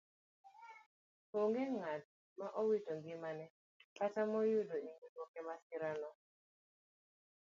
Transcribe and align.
Onge 1.39 1.63
ng'at 1.77 2.03
ma 2.39 2.47
owito 2.61 2.91
ngimane 2.97 3.45
kata 3.97 4.21
ma 4.29 4.37
oyudo 4.45 4.75
inyruok 4.89 5.31
emasirano. 5.41 6.09